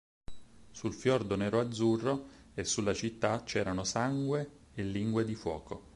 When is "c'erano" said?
3.43-3.83